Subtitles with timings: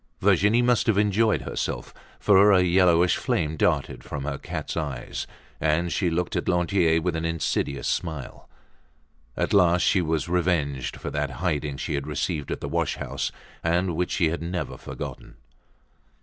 [0.19, 5.27] Virginie must have enjoyed herself, for a yellowish flame darted from her cat's eyes,
[5.59, 8.49] and she looked at Lantier with an insidious smile.
[9.37, 13.31] At last she was revenged for that hiding she had received at the wash house,
[13.63, 15.35] and which she had never forgotten.